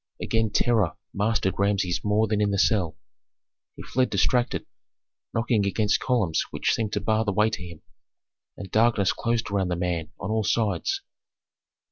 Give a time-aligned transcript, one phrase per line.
[0.19, 2.97] Again terror mastered Rameses more than in the cell.
[3.75, 4.65] He fled distracted,
[5.31, 7.83] knocking against columns which seemed to bar the way to him,
[8.57, 11.03] and darkness closed around the man on all sides.